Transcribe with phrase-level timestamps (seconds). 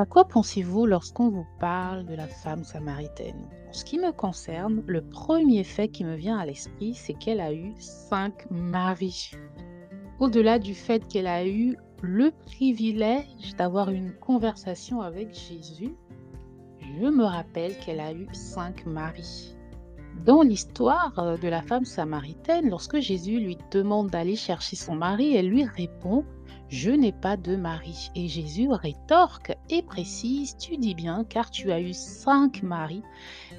[0.00, 3.50] À quoi pensez-vous lorsqu'on vous parle de la femme samaritaine?
[3.68, 7.38] En ce qui me concerne, le premier fait qui me vient à l'esprit, c'est qu'elle
[7.38, 9.32] a eu cinq maris.
[10.18, 15.94] Au-delà du fait qu'elle a eu le privilège d'avoir une conversation avec Jésus,
[16.80, 19.54] je me rappelle qu'elle a eu cinq maris.
[20.24, 25.36] Dans l'histoire euh, de la femme samaritaine, lorsque Jésus lui demande d'aller chercher son mari,
[25.36, 26.24] elle lui répond
[26.70, 28.12] Je n'ai pas de mari.
[28.14, 33.02] Et Jésus rétorque et précise Tu dis bien, car tu as eu cinq maris,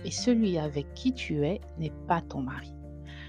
[0.05, 2.73] et celui avec qui tu es n'est pas ton mari.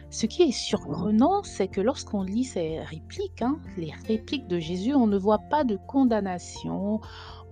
[0.09, 4.95] Ce qui est surprenant, c'est que lorsqu'on lit ces répliques, hein, les répliques de Jésus,
[4.95, 7.01] on ne voit pas de condamnation,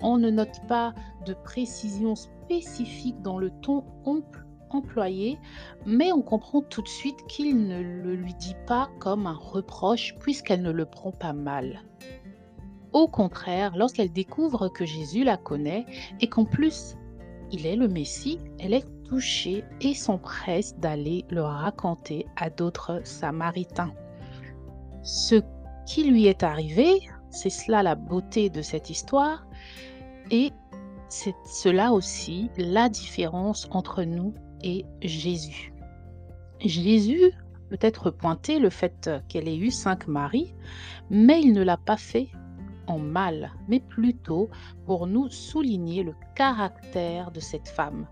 [0.00, 0.94] on ne note pas
[1.27, 3.83] de précision spécifique dans le ton
[4.70, 5.36] employé,
[5.84, 10.14] mais on comprend tout de suite qu'il ne le lui dit pas comme un reproche
[10.20, 11.83] puisqu'elle ne le prend pas mal.
[12.92, 15.86] Au contraire, lorsqu'elle découvre que Jésus la connaît
[16.20, 16.97] et qu'en plus
[17.52, 23.92] il est le Messie, elle est touchée et s'empresse d'aller le raconter à d'autres Samaritains.
[25.02, 25.36] Ce
[25.86, 29.47] qui lui est arrivé, c'est cela la beauté de cette histoire,
[30.30, 30.52] et
[31.08, 34.32] c'est cela aussi la différence entre nous
[34.62, 35.72] et Jésus.
[36.60, 37.32] Jésus
[37.69, 40.54] peut être pointé le fait qu'elle ait eu cinq maris,
[41.08, 42.28] mais il ne l'a pas fait
[42.98, 44.48] mal, mais plutôt
[44.86, 48.06] pour nous souligner le caractère de cette femme.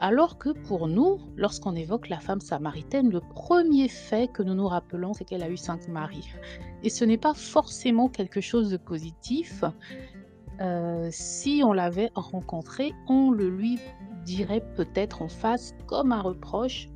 [0.00, 4.66] Alors que pour nous, lorsqu'on évoque la femme samaritaine, le premier fait que nous nous
[4.66, 6.28] rappelons, c'est qu'elle a eu cinq maris.
[6.82, 9.64] Et ce n'est pas forcément quelque chose de positif.
[10.60, 13.78] Euh, si on l'avait rencontrée, on le lui
[14.24, 16.88] dirait peut-être en face comme un reproche.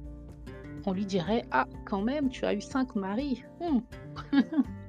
[0.86, 3.42] On lui dirait Ah, quand même, tu as eu cinq maris.
[3.60, 3.80] Hmm.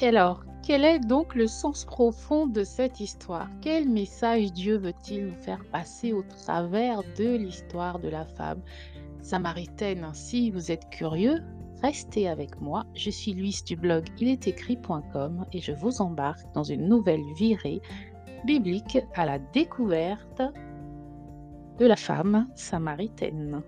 [0.00, 3.48] Et alors, quel est donc le sens profond de cette histoire?
[3.62, 8.60] Quel message Dieu veut-il nous faire passer au travers de l'histoire de la femme
[9.22, 11.42] samaritaine Si vous êtes curieux,
[11.82, 12.84] restez avec moi.
[12.94, 17.80] Je suis Louise du blog ilestécrit.com et je vous embarque dans une nouvelle virée
[18.44, 20.42] biblique à la découverte
[21.78, 23.62] de la femme samaritaine.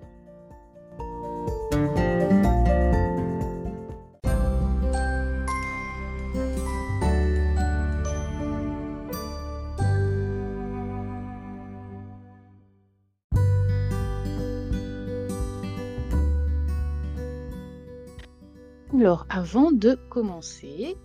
[18.94, 20.96] Alors, avant de commencer,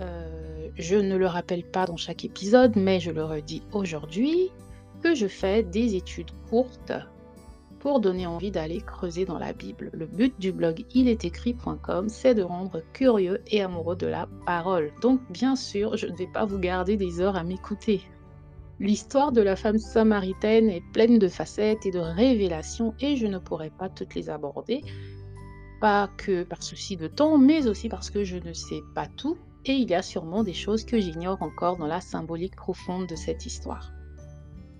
[0.00, 4.50] euh, je ne le rappelle pas dans chaque épisode, mais je le redis aujourd'hui,
[5.02, 6.92] que je fais des études courtes
[7.78, 9.90] pour donner envie d'aller creuser dans la Bible.
[9.94, 14.92] Le but du blog ilestécrit.com, c'est de rendre curieux et amoureux de la parole.
[15.00, 18.02] Donc bien sûr, je ne vais pas vous garder des heures à m'écouter.
[18.80, 23.38] L'histoire de la femme samaritaine est pleine de facettes et de révélations et je ne
[23.38, 24.82] pourrai pas toutes les aborder.
[25.80, 29.38] Pas que par souci de temps, mais aussi parce que je ne sais pas tout
[29.64, 33.16] et il y a sûrement des choses que j'ignore encore dans la symbolique profonde de
[33.16, 33.92] cette histoire.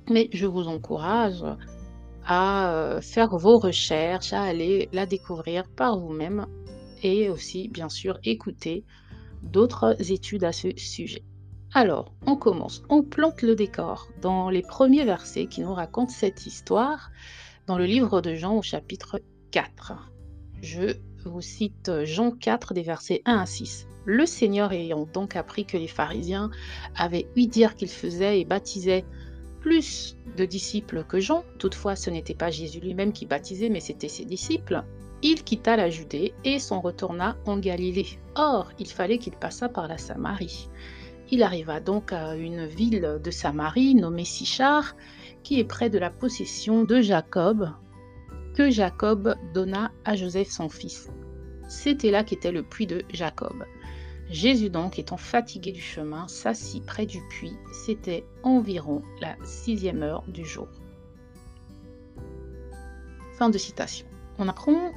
[0.09, 1.45] Mais je vous encourage
[2.25, 6.47] à euh, faire vos recherches, à aller la découvrir par vous-même
[7.03, 8.85] et aussi, bien sûr, écouter
[9.43, 11.23] d'autres études à ce sujet.
[11.75, 12.83] Alors, on commence.
[12.89, 17.11] On plante le décor dans les premiers versets qui nous racontent cette histoire
[17.67, 19.21] dans le livre de Jean au chapitre
[19.51, 19.93] 4.
[20.63, 23.87] Je vous cite Jean 4 des versets 1 à 6.
[24.05, 26.51] Le Seigneur ayant donc appris que les pharisiens
[26.97, 29.05] avaient eu dire qu'il faisait et baptisait
[29.61, 34.09] plus de disciples que Jean, toutefois ce n'était pas Jésus lui-même qui baptisait, mais c'était
[34.09, 34.83] ses disciples,
[35.23, 38.07] il quitta la Judée et s'en retourna en Galilée.
[38.37, 40.69] Or, il fallait qu'il passât par la Samarie.
[41.31, 44.97] Il arriva donc à une ville de Samarie nommée Sichar,
[45.43, 47.71] qui est près de la possession de Jacob,
[48.59, 51.09] que Jacob donna à Joseph son fils.
[51.69, 53.65] C'était là qu'était le puits de Jacob.
[54.31, 57.57] Jésus donc, étant fatigué du chemin, s'assit près du puits.
[57.73, 60.67] C'était environ la sixième heure du jour.
[63.35, 64.09] Fin de citation.
[64.39, 64.91] On apprend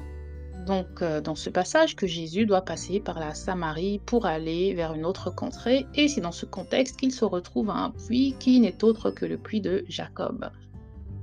[0.66, 4.92] donc euh, dans ce passage que Jésus doit passer par la Samarie pour aller vers
[4.92, 8.58] une autre contrée, et c'est dans ce contexte qu'il se retrouve à un puits qui
[8.58, 10.50] n'est autre que le puits de Jacob.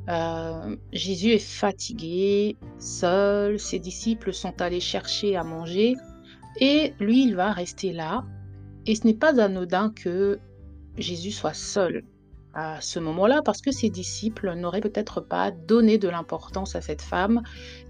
[0.09, 5.95] Euh, Jésus est fatigué, seul, ses disciples sont allés chercher à manger,
[6.59, 8.25] et lui, il va rester là.
[8.87, 10.39] Et ce n'est pas anodin que
[10.97, 12.03] Jésus soit seul
[12.55, 17.03] à ce moment-là, parce que ses disciples n'auraient peut-être pas donné de l'importance à cette
[17.03, 17.43] femme,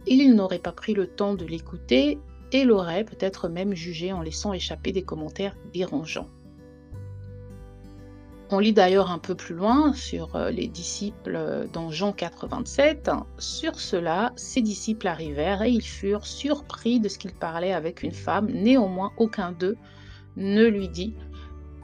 [0.06, 2.20] ils n'auraient pas pris le temps de l'écouter
[2.52, 6.28] et l'auraient peut-être même jugé en laissant échapper des commentaires dérangeants.
[8.52, 12.48] On lit d'ailleurs un peu plus loin sur euh, les disciples euh, dans Jean 4,
[12.48, 13.12] 27.
[13.38, 18.12] Sur cela, ses disciples arrivèrent et ils furent surpris de ce qu'il parlait avec une
[18.12, 18.48] femme.
[18.48, 19.78] Néanmoins, aucun d'eux
[20.36, 21.14] ne lui dit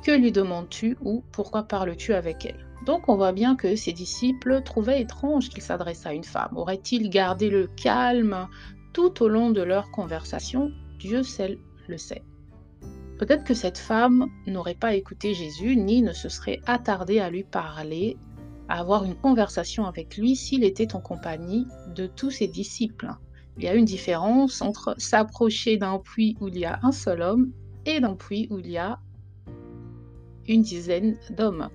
[0.03, 2.65] Que lui demandes-tu ou pourquoi parles-tu avec elle?
[2.87, 6.57] Donc on voit bien que ses disciples trouvaient étrange qu'il s'adresse à une femme.
[6.57, 8.47] Aurait-il gardé le calme
[8.91, 10.71] tout au long de leur conversation?
[10.97, 12.23] Dieu seul le sait.
[13.17, 17.43] Peut-être que cette femme n'aurait pas écouté Jésus ni ne se serait attardée à lui
[17.43, 18.17] parler,
[18.67, 21.65] à avoir une conversation avec lui s'il était en compagnie
[21.95, 23.09] de tous ses disciples.
[23.57, 27.21] Il y a une différence entre s'approcher d'un puits où il y a un seul
[27.21, 27.51] homme
[27.85, 28.99] et d'un puits où il y a
[30.47, 31.69] une dizaine d'hommes.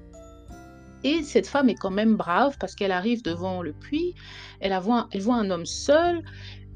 [1.05, 4.15] Et cette femme est quand même brave parce qu'elle arrive devant le puits,
[4.61, 6.23] elle, voit, un homme seul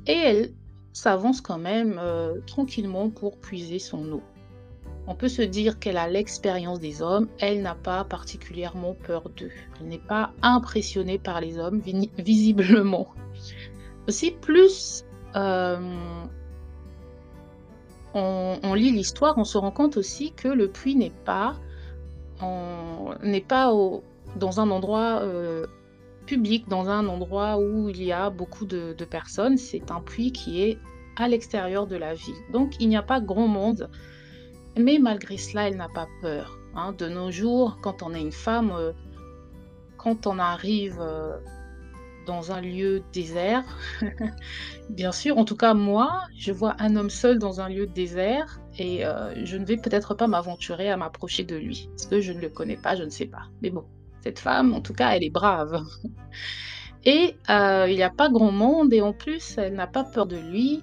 [0.06, 0.55] et elle
[0.94, 4.22] s'avance quand même euh, tranquillement pour puiser son eau.
[5.06, 9.51] On peut se dire qu'elle a l'expérience des hommes, elle n'a pas particulièrement peur d'eux.
[9.79, 11.83] Elle n'est pas impressionnée par les hommes,
[12.19, 13.09] visiblement.
[14.09, 15.05] Aussi, plus
[15.37, 15.79] euh,
[18.15, 21.57] on, lit l'histoire, on se rend compte aussi que le puits n'est pas,
[22.41, 25.67] dans un endroit euh,
[26.27, 29.59] public, dans un endroit où il y a beaucoup de personnes.
[29.59, 30.79] C'est un puits qui est
[31.17, 32.35] à l'extérieur de la ville.
[32.53, 33.91] Donc, il n'y a pas grand monde
[34.76, 36.59] mais malgré cela, elle n'a pas peur.
[36.75, 36.93] Hein.
[36.99, 38.93] De nos jours, quand on est une femme, euh,
[39.97, 41.37] quand on arrive euh,
[42.26, 43.65] dans un lieu désert,
[44.91, 48.61] bien sûr, en tout cas moi, je vois un homme seul dans un lieu désert
[48.79, 52.32] et euh, je ne vais peut-être pas m'aventurer à m'approcher de lui, parce que je
[52.32, 53.43] ne le connais pas, je ne sais pas.
[53.62, 53.85] Mais bon,
[54.23, 55.82] cette femme, en tout cas, elle est brave.
[57.06, 60.38] Et il n'y a pas grand monde et en plus, elle n'a pas peur de
[60.38, 60.82] lui.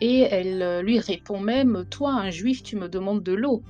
[0.00, 3.62] Et elle euh, lui répond même, toi, un juif, tu me demandes de l'eau.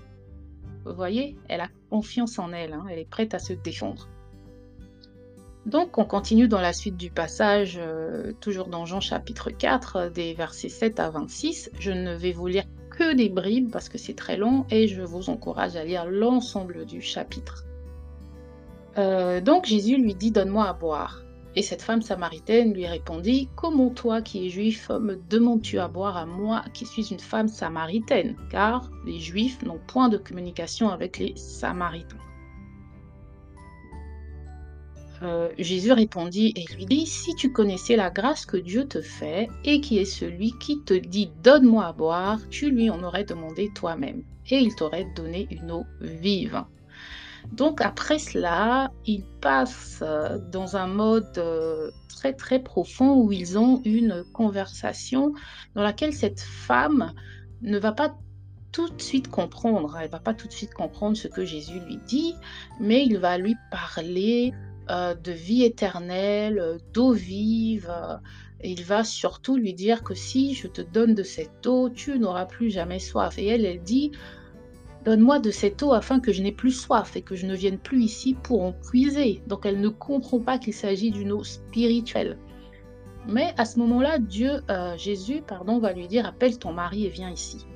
[0.84, 4.08] Vous voyez, elle a confiance en elle, hein, elle est prête à se défendre.
[5.66, 10.32] Donc on continue dans la suite du passage, euh, toujours dans Jean chapitre 4, des
[10.32, 11.70] versets 7 à 26.
[11.78, 15.02] Je ne vais vous lire que des bribes parce que c'est très long et je
[15.02, 17.66] vous encourage à lire l'ensemble du chapitre.
[18.98, 21.22] Euh, donc Jésus lui dit, donne-moi à boire.
[21.56, 26.16] Et cette femme samaritaine lui répondit, Comment toi qui es juif me demandes-tu à boire
[26.16, 28.36] à moi qui suis une femme samaritaine?
[28.50, 32.16] Car les juifs n'ont point de communication avec les samaritains.
[35.22, 39.48] Euh, Jésus répondit et lui dit, Si tu connaissais la grâce que Dieu te fait
[39.64, 43.70] et qui est celui qui te dit, Donne-moi à boire, tu lui en aurais demandé
[43.74, 46.64] toi-même, et il t'aurait donné une eau vive.
[47.52, 53.58] Donc après cela, ils passent euh, dans un mode euh, très très profond où ils
[53.58, 55.32] ont une conversation
[55.74, 57.12] dans laquelle cette femme
[57.62, 58.16] ne va pas
[58.72, 61.98] tout de suite comprendre, elle va pas tout de suite comprendre ce que Jésus lui
[62.06, 62.34] dit,
[62.78, 64.54] mais il va lui parler
[64.90, 67.92] euh, de vie éternelle, d'eau vive.
[68.62, 72.46] il va surtout lui dire que si je te donne de cette eau, tu n'auras
[72.46, 73.38] plus jamais soif.
[73.38, 74.12] Et elle, elle dit,
[75.04, 77.78] Donne-moi de cette eau afin que je n'ai plus soif et que je ne vienne
[77.78, 79.42] plus ici pour en puiser.
[79.46, 82.38] Donc elle ne comprend pas qu'il s'agit d'une eau spirituelle.
[83.26, 87.08] Mais à ce moment-là, Dieu, euh, Jésus, pardon, va lui dire appelle ton mari et
[87.08, 87.66] viens ici.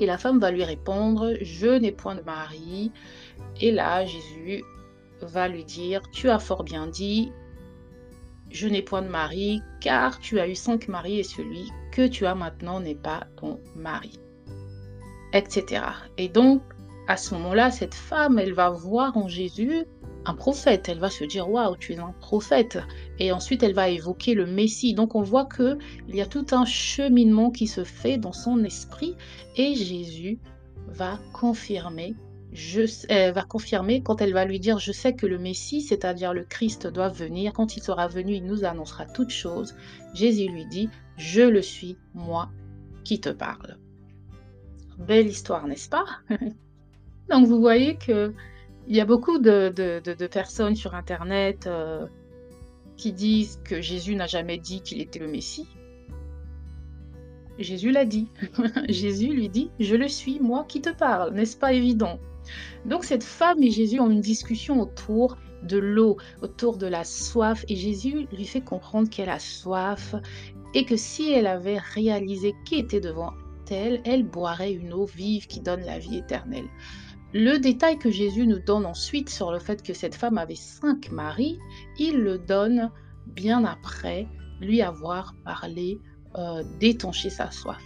[0.00, 2.90] Et la femme va lui répondre je n'ai point de mari.
[3.60, 4.64] Et là, Jésus
[5.22, 7.32] va lui dire tu as fort bien dit
[8.50, 12.24] je n'ai point de mari, car tu as eu cinq maris et celui que tu
[12.24, 14.18] as maintenant n'est pas ton mari
[15.32, 15.82] etc.
[16.16, 16.62] Et donc,
[17.06, 19.84] à ce moment-là, cette femme, elle va voir en Jésus
[20.26, 20.88] un prophète.
[20.88, 22.78] Elle va se dire waouh, tu es un prophète.
[23.18, 24.94] Et ensuite, elle va évoquer le Messie.
[24.94, 28.62] Donc, on voit que il y a tout un cheminement qui se fait dans son
[28.62, 29.16] esprit,
[29.56, 30.38] et Jésus
[30.86, 32.14] va confirmer.
[32.52, 36.44] Je, va confirmer quand elle va lui dire Je sais que le Messie, c'est-à-dire le
[36.44, 37.52] Christ, doit venir.
[37.54, 39.74] Quand il sera venu, il nous annoncera toutes choses.
[40.14, 42.50] Jésus lui dit Je le suis, moi
[43.04, 43.78] qui te parle.
[44.98, 46.04] Belle histoire, n'est-ce pas?
[47.30, 48.34] Donc vous voyez que
[48.88, 52.06] il y a beaucoup de, personnes sur Internet euh,
[52.96, 55.68] qui disent que Jésus n'a jamais dit qu'il était le Messie.
[57.58, 58.28] Jésus l'a dit.
[58.88, 62.18] Jésus lui dit, je le suis, moi qui te parle, n'est-ce pas évident?
[62.86, 67.64] Donc cette femme et Jésus ont une discussion autour de l'eau, autour de la soif,
[67.68, 70.14] et Jésus lui fait comprendre qu'elle a soif
[70.72, 73.32] et que si elle avait réalisé qui était devant
[73.74, 76.68] elle, boirait une eau vive qui donne la vie éternelle.
[77.34, 81.10] Le détail que Jésus nous donne ensuite sur le fait que cette femme avait cinq
[81.10, 81.58] maris,
[81.98, 82.90] il le donne
[83.26, 84.26] bien après
[84.60, 85.98] lui avoir parlé
[86.36, 87.82] euh, d'étancher sa soif.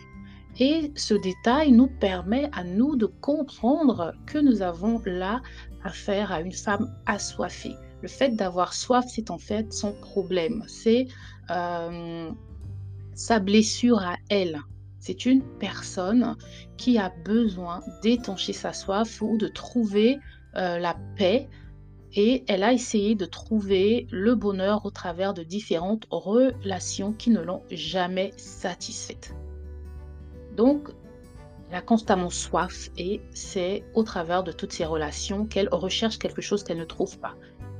[0.59, 5.41] Et ce détail nous permet à nous de comprendre que nous avons là
[5.83, 7.75] affaire à une femme assoiffée.
[8.03, 10.63] Le fait d'avoir soif, c'est en fait son problème.
[10.67, 11.07] C'est
[11.51, 12.31] euh,
[13.15, 14.61] sa blessure à elle.
[15.03, 16.37] C'est une personne
[16.77, 20.21] qui a besoin d'étancher sa soif ou de trouver
[20.55, 21.49] euh, la paix
[22.15, 27.41] et elle a essayé de trouver le bonheur au travers de différentes relations qui ne
[27.41, 29.35] l'ont jamais satisfaite.
[30.57, 30.91] Donc,
[31.69, 36.43] elle a constamment soif et c'est au travers de toutes ces relations qu'elle recherche quelque
[36.43, 37.35] chose qu'elle ne trouve pas.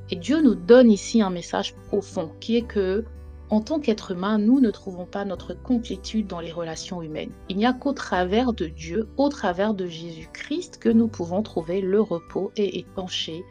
[0.09, 3.05] Et Dieu nous donne ici un message profond qui est que
[3.53, 7.31] en tant qu'être humain, nous ne trouvons pas notre complétude dans les relations humaines.
[7.49, 11.79] Il n'y a qu'au travers de Dieu, au travers de Jésus-Christ, que nous pouvons trouver
[11.79, 13.43] le repos et épancher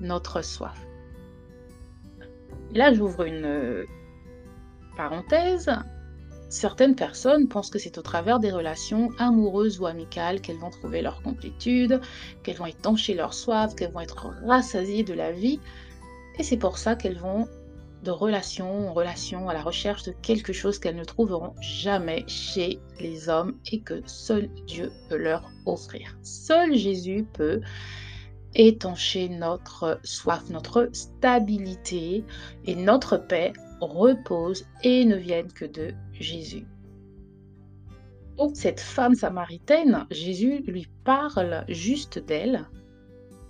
[0.00, 0.86] notre soif.
[2.72, 3.84] là, j'ouvre une euh,
[4.96, 5.72] parenthèse.
[6.50, 11.02] Certaines personnes pensent que c'est au travers des relations amoureuses ou amicales qu'elles vont trouver
[11.02, 12.00] leur complétude,
[12.44, 15.58] qu'elles vont étancher leur soif, qu'elles vont être rassasiées de la vie.
[16.38, 17.48] Et c'est pour ça qu'elles vont
[18.04, 22.80] de relation en relation à la recherche de quelque chose qu'elles ne trouveront jamais chez
[23.00, 26.16] les hommes et que seul Dieu peut leur offrir.
[26.22, 27.60] Seul Jésus peut
[28.54, 32.24] étancher notre soif, notre stabilité
[32.64, 36.66] et notre paix repose et ne viennent que de Jésus.
[38.36, 42.66] Donc cette femme samaritaine, Jésus lui parle juste d'elle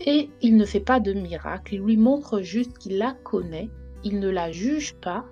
[0.00, 3.68] et il ne fait pas de miracle, il lui montre juste qu'il la connaît,
[4.08, 5.26] il ne la juge pas,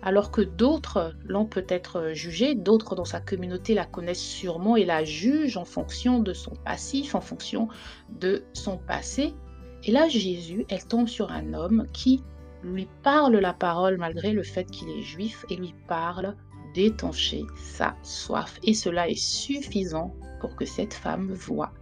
[0.00, 5.02] alors que d'autres l'ont peut-être jugée, d'autres dans sa communauté la connaissent sûrement et la
[5.02, 7.68] jugent en fonction de son passif, en fonction
[8.10, 9.34] de son passé.
[9.82, 12.22] Et là, Jésus, elle tombe sur un homme qui
[12.62, 16.36] lui parle la parole malgré le fait qu'il est juif et lui parle
[16.74, 18.60] d'étancher sa soif.
[18.62, 21.72] Et cela est suffisant pour que cette femme voie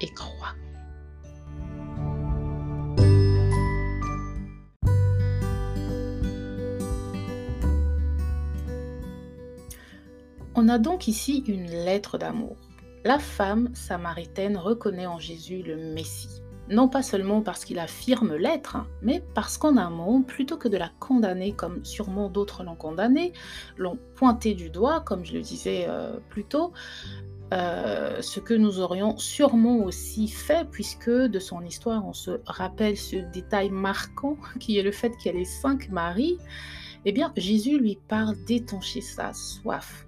[0.00, 0.54] et croie.
[10.64, 12.56] On a donc ici une lettre d'amour.
[13.02, 16.40] La femme samaritaine reconnaît en Jésus le Messie.
[16.68, 20.76] Non pas seulement parce qu'il affirme l'être, hein, mais parce qu'en amont, plutôt que de
[20.76, 23.32] la condamner comme sûrement d'autres l'ont condamnée,
[23.76, 26.72] l'ont pointé du doigt, comme je le disais euh, plus tôt,
[27.52, 32.96] euh, ce que nous aurions sûrement aussi fait, puisque de son histoire, on se rappelle
[32.96, 36.38] ce détail marquant qui est le fait qu'elle ait cinq maris,
[37.04, 40.06] eh bien, Jésus lui parle d'étancher sa soif,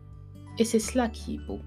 [0.58, 1.60] et c'est cela qui est beau.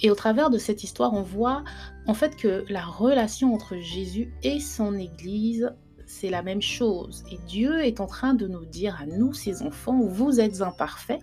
[0.00, 1.64] Et au travers de cette histoire, on voit
[2.06, 5.72] en fait que la relation entre Jésus et son Église,
[6.06, 7.24] c'est la même chose.
[7.30, 11.20] Et Dieu est en train de nous dire à nous, ses enfants, vous êtes imparfaits,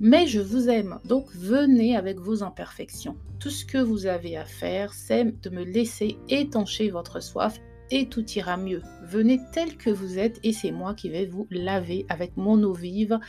[0.00, 0.98] mais je vous aime.
[1.04, 3.16] Donc venez avec vos imperfections.
[3.38, 7.60] Tout ce que vous avez à faire, c'est de me laisser étancher votre soif
[7.94, 8.82] et tout ira mieux.
[9.04, 12.72] Venez tel que vous êtes et c'est moi qui vais vous laver avec mon eau
[12.72, 13.20] vive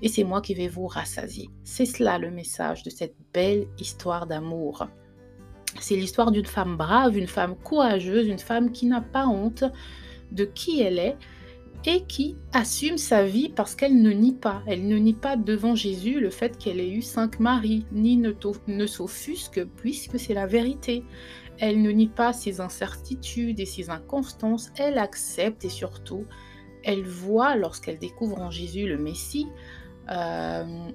[0.00, 1.50] et c'est moi qui vais vous rassasier.
[1.64, 4.86] C'est cela le message de cette belle histoire d'amour.
[5.80, 9.64] C'est l'histoire d'une femme brave, une femme courageuse, une femme qui n'a pas honte
[10.30, 11.16] de qui elle est
[11.84, 14.62] et qui assume sa vie parce qu'elle ne nie pas.
[14.68, 18.32] Elle ne nie pas devant Jésus le fait qu'elle ait eu cinq maris, ni ne,
[18.68, 21.02] ne s'offusque puisque c'est la vérité.
[21.58, 26.26] Elle ne nie pas ses incertitudes et ses inconstances, elle accepte et surtout,
[26.82, 29.46] elle voit lorsqu'elle découvre en Jésus le Messie,
[30.10, 30.90] euh,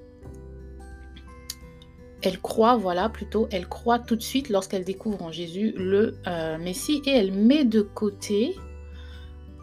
[2.22, 6.58] elle croit, voilà, plutôt, elle croit tout de suite lorsqu'elle découvre en Jésus le euh,
[6.58, 8.56] Messie et elle met de côté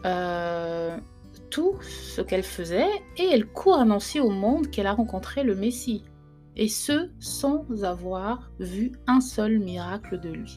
[0.06, 0.96] euh,
[1.50, 2.88] tout ce qu'elle faisait
[3.18, 6.04] et elle court annoncer au monde qu'elle a rencontré le Messie.
[6.56, 10.56] Et ce, sans avoir vu un seul miracle de lui.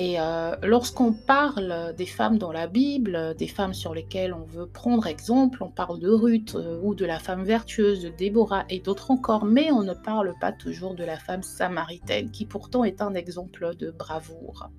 [0.00, 4.68] Et euh, lorsqu'on parle des femmes dans la Bible, des femmes sur lesquelles on veut
[4.68, 8.78] prendre exemple, on parle de Ruth euh, ou de la femme vertueuse, de Déborah et
[8.78, 13.02] d'autres encore, mais on ne parle pas toujours de la femme samaritaine, qui pourtant est
[13.02, 14.70] un exemple de bravoure.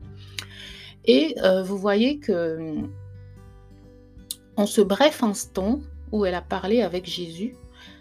[1.03, 2.77] Et euh, vous voyez que
[4.55, 5.81] en ce bref instant
[6.13, 7.55] où elle a parlé avec Jésus,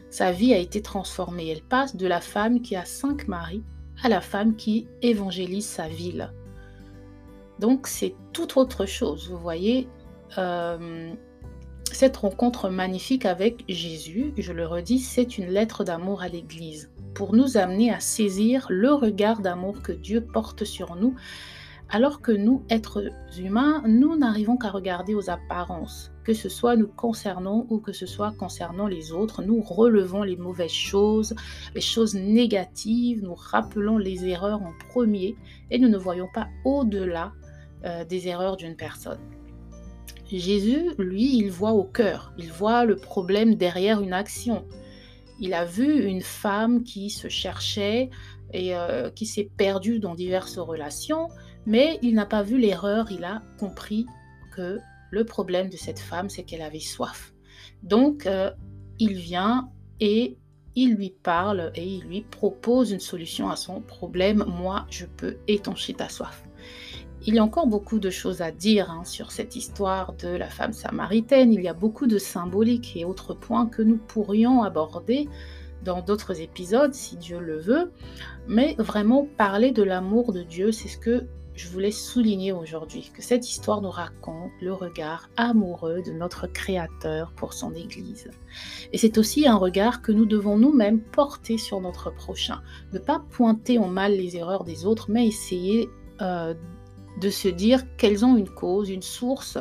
[0.08, 1.48] sa vie a été transformée.
[1.48, 3.64] Elle passe de la femme qui a cinq maris
[4.04, 6.32] à la femme qui évangélise sa ville.
[7.58, 9.28] Donc c'est tout autre chose.
[9.30, 9.88] Vous voyez,
[10.36, 11.12] euh,
[11.90, 17.34] cette rencontre magnifique avec Jésus, je le redis, c'est une lettre d'amour à l'Église pour
[17.34, 21.16] nous amener à saisir le regard d'amour que Dieu porte sur nous,
[21.90, 23.02] Alors que nous, êtres
[23.38, 28.04] humains, nous n'arrivons qu'à regarder aux apparences, que ce soit nous concernant ou que ce
[28.04, 29.42] soit concernant les autres.
[29.42, 31.34] Nous relevons les mauvaises choses,
[31.74, 35.34] les choses négatives, nous rappelons les erreurs en premier
[35.70, 37.32] et nous ne voyons pas au-delà
[37.85, 39.20] euh, des erreurs d'une personne.
[40.30, 44.66] Jésus, lui, il voit au cœur, il voit le problème derrière une action.
[45.40, 48.11] Il a vu une femme qui se cherchait
[48.52, 51.28] et euh, qui s'est perdue dans diverses relations
[51.68, 54.06] mais il n'a pas vu l'erreur, il a compris
[54.56, 54.78] que
[55.11, 57.35] le problème de cette femme, c'est qu'elle avait soif.
[57.82, 58.50] Donc, euh,
[58.99, 59.68] il vient
[60.00, 60.38] et
[60.75, 64.47] il lui parle et il lui propose une solution à son problème.
[64.49, 66.42] Moi, je peux étancher ta soif.
[67.26, 70.48] Il y a encore beaucoup de choses à dire hein, sur cette histoire de la
[70.48, 71.52] femme samaritaine.
[71.52, 75.28] Il y a beaucoup de symboliques et autres points que nous pourrions aborder
[75.84, 77.92] dans d'autres épisodes, si Dieu le veut.
[78.46, 81.26] Mais vraiment, parler de l'amour de Dieu, c'est ce que
[81.58, 87.32] je voulais souligner aujourd'hui que cette histoire nous raconte le regard amoureux de notre Créateur
[87.32, 88.30] pour son Église.
[88.92, 92.62] Et c'est aussi un regard que nous devons nous-mêmes porter sur notre prochain.
[92.92, 95.88] Ne pas pointer en mal les erreurs des autres, mais essayer
[96.20, 96.54] euh,
[97.20, 99.58] de se dire qu'elles ont une cause, une source,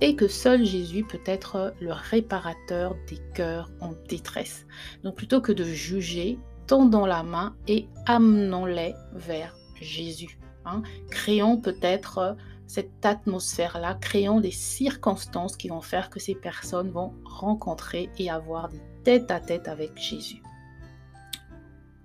[0.00, 4.66] et que seul Jésus peut être le réparateur des cœurs en détresse.
[5.04, 10.38] Donc plutôt que de juger, tendons la main et amenons-les vers Jésus.
[10.66, 10.82] Hein.
[11.10, 12.36] Créons peut-être
[12.66, 18.68] cette atmosphère-là, créons des circonstances qui vont faire que ces personnes vont rencontrer et avoir
[18.68, 20.42] des tête-à-tête avec Jésus.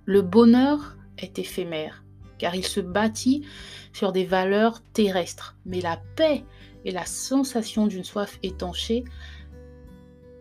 [0.06, 2.04] Le bonheur est éphémère,
[2.42, 3.46] car il se bâtit
[3.94, 6.44] sur des valeurs terrestres, mais la paix
[6.86, 9.04] et la sensation d'une soif étanchée,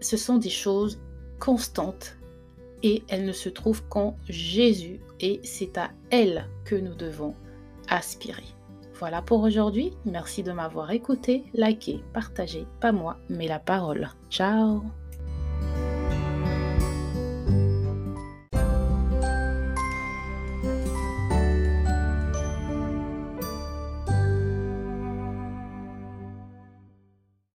[0.01, 0.99] ce sont des choses
[1.39, 2.17] constantes
[2.83, 7.35] et elles ne se trouvent qu'en Jésus et c'est à elles que nous devons
[7.89, 8.47] aspirer.
[8.95, 9.93] Voilà pour aujourd'hui.
[10.07, 14.09] Merci de m'avoir écouté, liké, partagé, pas moi, mais la parole.
[14.31, 14.83] Ciao